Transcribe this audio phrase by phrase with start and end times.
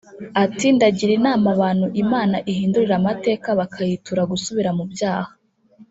[0.43, 5.31] Ati”Ndagira inama abantu Imana ihindurira amateka bakayitura gusubira mu byaha